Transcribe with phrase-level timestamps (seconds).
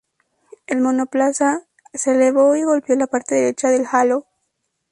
[0.65, 1.61] El monoplaza
[1.93, 4.25] se elevó y golpeó la parte derecha del Halo.